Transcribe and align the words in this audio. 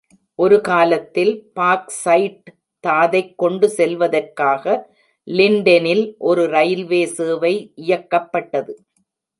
ஒருகாலத்தில், 0.39 1.33
பாக்ஸைட் 1.59 2.47
தாதைக் 2.83 3.35
கொண்டுசெல்வதற்காக 3.43 4.65
லின்டெனில் 5.27 6.05
ஒரு 6.17 6.45
ரயில்வே 6.47 7.05
சேவை 7.17 7.53
இயக்கப்பட்டது. 7.81 8.73